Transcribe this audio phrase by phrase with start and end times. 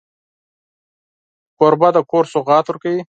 [1.57, 3.01] کوربه د کور سوغات ورکوي.